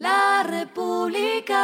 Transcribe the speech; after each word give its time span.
La 0.00 0.44
República. 0.48 1.60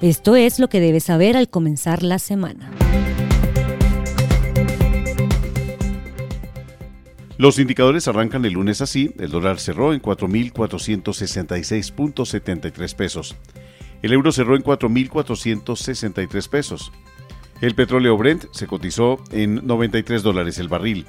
Esto 0.00 0.36
es 0.36 0.60
lo 0.60 0.68
que 0.68 0.78
debes 0.78 1.02
saber 1.02 1.36
al 1.36 1.50
comenzar 1.50 2.04
la 2.04 2.20
semana. 2.20 2.70
Los 7.36 7.58
indicadores 7.58 8.06
arrancan 8.06 8.44
el 8.44 8.52
lunes 8.52 8.80
así, 8.80 9.12
el 9.18 9.32
dólar 9.32 9.58
cerró 9.58 9.92
en 9.92 10.00
4.466.73 10.00 12.94
pesos. 12.94 13.34
El 14.02 14.12
euro 14.12 14.30
cerró 14.30 14.54
en 14.54 14.62
4.463 14.62 16.48
pesos. 16.48 16.92
El 17.60 17.74
petróleo 17.74 18.16
Brent 18.16 18.46
se 18.52 18.66
cotizó 18.66 19.22
en 19.32 19.66
93 19.66 20.22
dólares 20.22 20.58
el 20.58 20.68
barril. 20.68 21.04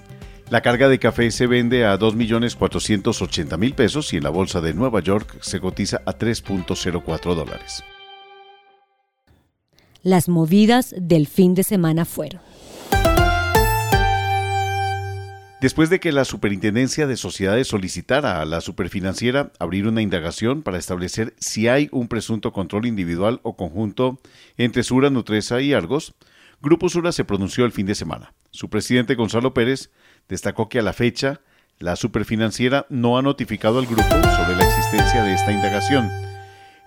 La 0.50 0.60
carga 0.60 0.90
de 0.90 1.00
café 1.00 1.32
se 1.32 1.48
vende 1.48 1.86
a 1.86 1.98
2.480.000 1.98 3.74
pesos 3.74 4.12
y 4.12 4.18
en 4.18 4.24
la 4.24 4.32
bolsa 4.32 4.60
de 4.60 4.74
Nueva 4.74 5.00
York 5.00 5.38
se 5.40 5.62
cotiza 5.62 6.02
a 6.06 6.18
3.04 6.18 7.36
dólares. 7.36 7.86
Las 10.04 10.28
movidas 10.28 10.94
del 10.98 11.26
fin 11.28 11.56
de 11.56 11.64
semana 11.64 12.04
fueron. 12.04 12.42
Después 15.62 15.90
de 15.90 16.02
que 16.02 16.12
la 16.12 16.26
Superintendencia 16.26 17.08
de 17.08 17.16
Sociedades 17.16 17.68
solicitara 17.68 18.42
a 18.42 18.46
la 18.46 18.60
Superfinanciera 18.60 19.54
abrir 19.58 19.88
una 19.88 20.02
indagación 20.02 20.64
para 20.64 20.80
establecer 20.80 21.34
si 21.40 21.70
hay 21.70 21.88
un 21.94 22.10
presunto 22.10 22.52
control 22.52 22.88
individual 22.88 23.40
o 23.44 23.56
conjunto 23.56 24.20
entre 24.58 24.84
Sura, 24.84 25.10
Nutresa 25.12 25.62
y 25.62 25.72
Argos, 25.72 26.16
Grupo 26.62 26.90
Sura 26.90 27.12
se 27.12 27.26
pronunció 27.26 27.66
el 27.66 27.72
fin 27.72 27.86
de 27.86 27.96
semana. 27.96 28.34
Su 28.52 28.70
presidente 28.70 29.16
Gonzalo 29.16 29.54
Pérez 29.54 29.92
destacó 30.30 30.70
que 30.70 30.80
a 30.80 30.84
la 30.84 30.94
fecha 30.94 31.42
la 31.80 31.96
Superfinanciera 31.96 32.86
no 32.90 33.18
ha 33.18 33.22
notificado 33.22 33.80
al 33.80 33.88
grupo 33.88 34.04
sobre 34.04 34.56
la 34.56 34.68
existencia 34.68 35.24
de 35.24 35.34
esta 35.34 35.52
indagación 35.52 36.10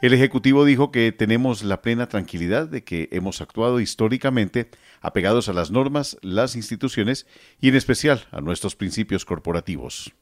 el 0.05 0.13
Ejecutivo 0.13 0.67
dijo 0.67 0.93
que 0.93 1.13
tenemos 1.13 1.65
la 1.65 1.81
plena 1.81 2.09
tranquilidad 2.11 2.69
de 2.69 2.85
que 2.85 3.09
hemos 3.11 3.41
actuado 3.41 3.81
históricamente 3.81 4.69
apegados 5.01 5.49
a 5.49 5.55
las 5.55 5.71
normas, 5.71 6.19
las 6.21 6.57
instituciones 6.57 7.27
y 7.59 7.71
en 7.71 7.75
especial 7.75 8.27
a 8.31 8.43
nuestros 8.43 8.77
principios 8.77 9.25
corporativos. 9.25 10.13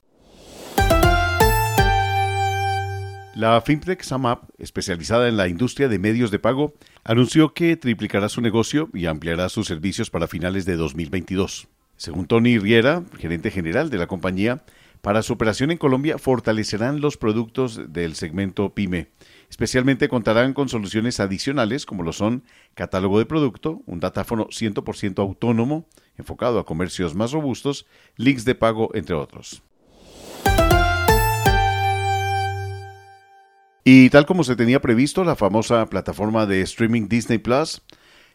La 3.34 3.58
FinTech 3.62 4.02
SAMAP, 4.02 4.50
especializada 4.58 5.27
en 5.27 5.38
la 5.38 5.48
industria 5.48 5.88
de 5.88 5.98
medios 5.98 6.30
de 6.30 6.38
pago, 6.38 6.75
anunció 7.02 7.55
que 7.55 7.78
triplicará 7.78 8.28
su 8.28 8.42
negocio 8.42 8.91
y 8.92 9.06
ampliará 9.06 9.48
sus 9.48 9.66
servicios 9.66 10.11
para 10.11 10.28
finales 10.28 10.66
de 10.66 10.77
2022. 10.77 11.66
Según 11.97 12.27
Tony 12.27 12.58
Riera, 12.58 13.05
gerente 13.19 13.50
general 13.50 13.89
de 13.89 13.97
la 13.97 14.06
compañía, 14.06 14.64
para 15.00 15.22
su 15.22 15.33
operación 15.33 15.70
en 15.70 15.78
Colombia 15.78 16.19
fortalecerán 16.19 17.00
los 17.00 17.16
productos 17.16 17.80
del 17.91 18.16
segmento 18.16 18.74
PYME. 18.74 19.08
Especialmente 19.48 20.08
contarán 20.08 20.52
con 20.52 20.69
soluciones 20.69 21.19
adicionales 21.19 21.86
como 21.86 22.02
lo 22.02 22.12
son 22.12 22.44
catálogo 22.74 23.19
de 23.19 23.24
producto, 23.24 23.80
un 23.86 23.98
datáfono 23.98 24.48
100% 24.48 25.20
autónomo 25.20 25.86
enfocado 26.19 26.58
a 26.58 26.67
comercios 26.67 27.14
más 27.14 27.33
robustos, 27.33 27.86
links 28.17 28.44
de 28.44 28.55
pago, 28.55 28.91
entre 28.94 29.14
otros. 29.14 29.62
Y 33.84 34.11
tal 34.11 34.27
como 34.27 34.44
se 34.44 34.55
tenía 34.55 34.80
previsto, 34.80 35.25
la 35.25 35.34
famosa 35.34 35.86
plataforma 35.86 36.47
de 36.47 36.61
streaming 36.62 37.08
Disney 37.08 37.38
Plus 37.38 37.83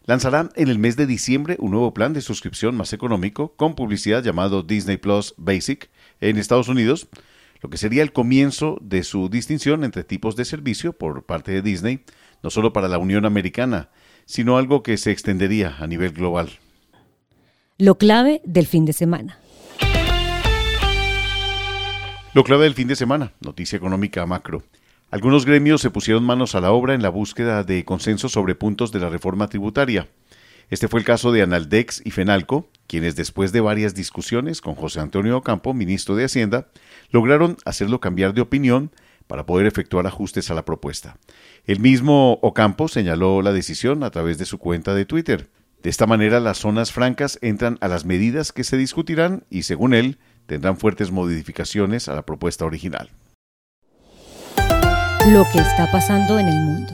lanzará 0.06 0.50
en 0.56 0.68
el 0.68 0.78
mes 0.78 0.98
de 0.98 1.06
diciembre 1.06 1.56
un 1.60 1.72
nuevo 1.72 1.94
plan 1.94 2.14
de 2.14 2.22
suscripción 2.22 2.76
más 2.76 2.92
económico 2.92 3.54
con 3.56 3.76
publicidad 3.76 4.24
llamado 4.24 4.64
Disney 4.64 4.98
Plus 4.98 5.34
Basic 5.38 5.90
en 6.20 6.38
Estados 6.38 6.68
Unidos, 6.68 7.08
lo 7.62 7.70
que 7.70 7.78
sería 7.78 8.04
el 8.04 8.12
comienzo 8.12 8.78
de 8.82 9.04
su 9.04 9.30
distinción 9.30 9.86
entre 9.86 10.04
tipos 10.04 10.36
de 10.36 10.44
servicio 10.44 10.94
por 10.94 11.24
parte 11.24 11.52
de 11.52 11.62
Disney, 11.62 12.04
no 12.44 12.50
solo 12.50 12.74
para 12.74 12.90
la 12.90 12.98
Unión 12.98 13.26
Americana, 13.26 13.90
sino 14.26 14.58
algo 14.58 14.84
que 14.84 14.98
se 14.98 15.12
extendería 15.12 15.78
a 15.80 15.88
nivel 15.88 16.12
global. 16.12 16.60
Lo 17.78 17.98
clave 17.98 18.42
del 18.44 18.68
fin 18.68 18.86
de 18.86 18.94
semana. 18.94 19.40
Lo 22.34 22.44
clave 22.44 22.66
del 22.66 22.74
fin 22.74 22.88
de 22.88 22.96
semana, 22.96 23.32
noticia 23.40 23.78
económica 23.78 24.26
macro. 24.26 24.64
Algunos 25.10 25.46
gremios 25.46 25.80
se 25.80 25.90
pusieron 25.90 26.26
manos 26.26 26.54
a 26.54 26.60
la 26.60 26.72
obra 26.72 26.94
en 26.94 27.02
la 27.02 27.08
búsqueda 27.08 27.64
de 27.64 27.86
consenso 27.86 28.28
sobre 28.28 28.56
puntos 28.56 28.92
de 28.92 29.00
la 29.00 29.08
reforma 29.08 29.48
tributaria. 29.48 30.10
Este 30.70 30.90
fue 30.90 31.00
el 31.00 31.06
caso 31.06 31.32
de 31.32 31.42
Analdex 31.42 32.02
y 32.04 32.12
Fenalco, 32.12 32.68
quienes 32.88 33.16
después 33.16 33.54
de 33.54 33.62
varias 33.62 33.96
discusiones 33.96 34.60
con 34.60 34.76
José 34.76 35.00
Antonio 35.00 35.38
Ocampo, 35.38 35.74
ministro 35.74 36.18
de 36.18 36.26
Hacienda, 36.26 36.68
lograron 37.10 37.56
hacerlo 37.64 38.02
cambiar 38.02 38.34
de 38.34 38.42
opinión 38.42 38.92
para 39.28 39.46
poder 39.46 39.66
efectuar 39.66 40.08
ajustes 40.08 40.52
a 40.52 40.56
la 40.56 40.66
propuesta. 40.66 41.16
El 41.66 41.80
mismo 41.80 42.34
Ocampo 42.42 42.90
señaló 42.90 43.42
la 43.42 43.54
decisión 43.54 44.04
a 44.04 44.10
través 44.10 44.38
de 44.38 44.46
su 44.46 44.58
cuenta 44.58 44.94
de 44.94 45.06
Twitter. 45.06 45.48
De 45.84 45.90
esta 45.90 46.06
manera 46.06 46.42
las 46.42 46.58
zonas 46.58 46.92
francas 46.92 47.40
entran 47.42 47.78
a 47.80 47.88
las 47.88 48.04
medidas 48.04 48.52
que 48.52 48.66
se 48.66 48.76
discutirán 48.76 49.46
y, 49.50 49.64
según 49.64 49.94
él, 49.94 50.18
tendrán 50.48 50.76
fuertes 50.76 51.12
modificaciones 51.12 52.10
a 52.10 52.14
la 52.14 52.26
propuesta 52.26 52.66
original. 52.66 53.10
Lo 55.30 55.44
que 55.52 55.60
está 55.60 55.92
pasando 55.92 56.40
en 56.40 56.48
el 56.48 56.56
mundo. 56.56 56.94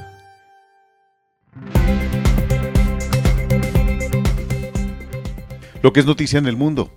Lo 5.83 5.93
que 5.93 5.99
es 5.99 6.07
noticia 6.07 6.39
en 6.39 6.47
el 6.47 6.57
mundo. 6.57 6.89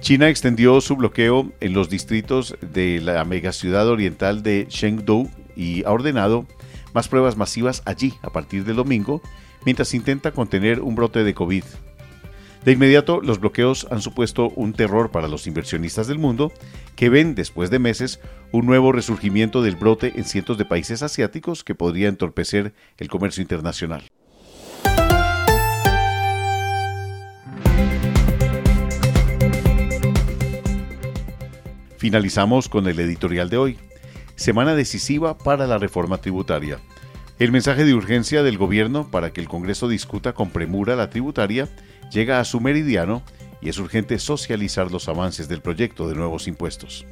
China 0.00 0.28
extendió 0.28 0.80
su 0.80 0.96
bloqueo 0.96 1.52
en 1.60 1.72
los 1.72 1.88
distritos 1.88 2.56
de 2.60 3.00
la 3.00 3.24
megaciudad 3.24 3.86
oriental 3.86 4.42
de 4.42 4.66
Chengdu 4.66 5.30
y 5.54 5.84
ha 5.84 5.92
ordenado 5.92 6.46
más 6.92 7.06
pruebas 7.06 7.36
masivas 7.36 7.82
allí 7.84 8.14
a 8.22 8.30
partir 8.30 8.64
del 8.64 8.74
domingo, 8.74 9.22
mientras 9.64 9.94
intenta 9.94 10.32
contener 10.32 10.80
un 10.80 10.96
brote 10.96 11.22
de 11.22 11.32
COVID. 11.32 11.62
De 12.64 12.70
inmediato, 12.70 13.20
los 13.20 13.40
bloqueos 13.40 13.88
han 13.90 14.00
supuesto 14.00 14.50
un 14.50 14.72
terror 14.72 15.10
para 15.10 15.26
los 15.26 15.48
inversionistas 15.48 16.06
del 16.06 16.20
mundo, 16.20 16.52
que 16.94 17.08
ven 17.08 17.34
después 17.34 17.70
de 17.70 17.80
meses 17.80 18.20
un 18.52 18.66
nuevo 18.66 18.92
resurgimiento 18.92 19.62
del 19.62 19.74
brote 19.74 20.12
en 20.14 20.24
cientos 20.24 20.58
de 20.58 20.64
países 20.64 21.02
asiáticos 21.02 21.64
que 21.64 21.74
podría 21.74 22.08
entorpecer 22.08 22.72
el 22.98 23.08
comercio 23.08 23.42
internacional. 23.42 24.04
Finalizamos 31.96 32.68
con 32.68 32.86
el 32.86 32.98
editorial 33.00 33.48
de 33.48 33.56
hoy. 33.56 33.78
Semana 34.36 34.76
decisiva 34.76 35.36
para 35.36 35.66
la 35.66 35.78
reforma 35.78 36.18
tributaria. 36.18 36.78
El 37.40 37.50
mensaje 37.50 37.84
de 37.84 37.94
urgencia 37.94 38.44
del 38.44 38.56
gobierno 38.56 39.10
para 39.10 39.32
que 39.32 39.40
el 39.40 39.48
Congreso 39.48 39.88
discuta 39.88 40.32
con 40.32 40.50
premura 40.50 40.94
la 40.94 41.10
tributaria 41.10 41.68
llega 42.12 42.40
a 42.40 42.44
su 42.44 42.60
meridiano 42.60 43.22
y 43.60 43.68
es 43.68 43.78
urgente 43.78 44.18
socializar 44.18 44.90
los 44.90 45.08
avances 45.08 45.48
del 45.48 45.62
proyecto 45.62 46.08
de 46.08 46.14
nuevos 46.14 46.46
impuestos. 46.46 47.06